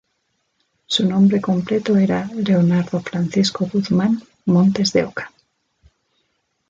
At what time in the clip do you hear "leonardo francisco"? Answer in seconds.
2.33-3.69